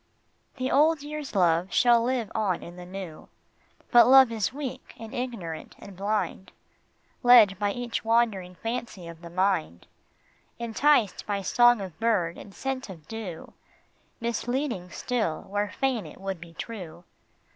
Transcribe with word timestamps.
The 0.55 0.71
old 0.71 1.03
year's 1.03 1.35
love 1.35 1.71
shall 1.71 2.01
live 2.01 2.31
on 2.33 2.63
in 2.63 2.75
the 2.75 2.87
new. 2.87 3.29
But 3.91 4.07
love 4.07 4.31
is 4.31 4.51
weak 4.51 4.95
and 4.97 5.13
ignorant 5.13 5.75
and 5.77 5.95
blind, 5.95 6.51
Led 7.21 7.59
by 7.59 7.71
each 7.71 8.03
wandering 8.03 8.55
fancy 8.55 9.07
of 9.07 9.21
the 9.21 9.29
mind, 9.29 9.85
Enticed 10.57 11.27
by 11.27 11.43
song 11.43 11.81
of 11.81 11.99
bird 11.99 12.39
and 12.39 12.51
scent 12.51 12.89
of 12.89 13.07
dew, 13.07 13.53
Misleading 14.19 14.89
still 14.89 15.43
where 15.43 15.69
fain 15.69 16.07
it 16.07 16.19
would 16.19 16.41
be 16.41 16.55
true. 16.55 17.03